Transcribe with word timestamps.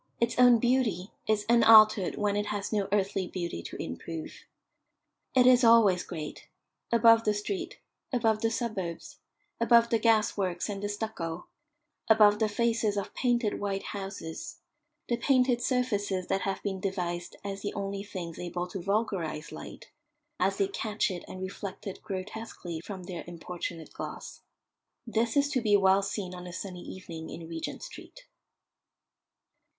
Its 0.19 0.39
own 0.39 0.57
beauty 0.57 1.11
is 1.27 1.45
unaltered 1.47 2.15
when 2.15 2.35
it 2.35 2.47
has 2.47 2.73
no 2.73 2.87
earthly 2.91 3.27
beauty 3.27 3.61
to 3.61 3.75
improve. 3.79 4.45
It 5.35 5.45
is 5.45 5.63
always 5.63 6.01
great: 6.01 6.47
above 6.91 7.23
the 7.23 7.35
street, 7.35 7.77
above 8.11 8.41
the 8.41 8.49
suburbs, 8.49 9.19
above 9.59 9.91
the 9.91 9.99
gas 9.99 10.35
works 10.35 10.69
and 10.69 10.81
the 10.81 10.89
stucco, 10.89 11.45
above 12.09 12.39
the 12.39 12.49
faces 12.49 12.97
of 12.97 13.13
painted 13.13 13.59
white 13.59 13.83
houses 13.83 14.61
the 15.07 15.17
painted 15.17 15.61
surfaces 15.61 16.25
that 16.29 16.41
have 16.41 16.63
been 16.63 16.79
devised 16.79 17.35
as 17.43 17.61
the 17.61 17.75
only 17.75 18.01
things 18.01 18.39
able 18.39 18.65
to 18.69 18.81
vulgarise 18.81 19.51
light, 19.51 19.91
as 20.39 20.57
they 20.57 20.67
catch 20.67 21.11
it 21.11 21.23
and 21.27 21.43
reflect 21.43 21.85
it 21.85 22.01
grotesquely 22.01 22.81
from 22.83 23.03
their 23.03 23.23
importunate 23.27 23.93
gloss. 23.93 24.41
This 25.05 25.37
is 25.37 25.47
to 25.49 25.61
be 25.61 25.77
well 25.77 26.01
seen 26.01 26.33
on 26.33 26.47
a 26.47 26.53
sunny 26.53 26.81
evening 26.81 27.29
in 27.29 27.47
Regent 27.47 27.83
Street. 27.83 28.25